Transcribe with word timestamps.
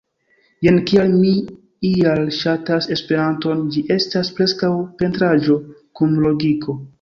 Jen 0.67 0.77
kial 0.91 1.11
mi 1.17 1.33
ial 1.89 2.23
ŝatas 2.37 2.87
Esperanton 2.95 3.61
ĝi 3.75 3.85
estas 3.97 4.33
preskaŭ 4.39 4.71
pentraĵo 5.03 5.61
kun 6.01 6.19
logiko 6.27 6.79